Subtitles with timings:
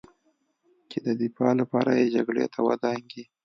[0.89, 3.23] چې د دفاع لپاره یې جګړې ته ودانګي